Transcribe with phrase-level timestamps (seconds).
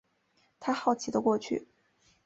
[0.59, 1.67] 他好奇的过去